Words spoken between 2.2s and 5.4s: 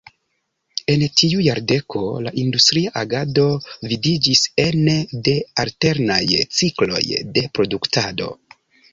la industria agado vidiĝis ene de